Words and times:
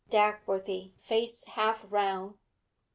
Dagworthy 0.09 0.93
faced 0.97 1.49
half 1.49 1.85
round. 1.87 2.39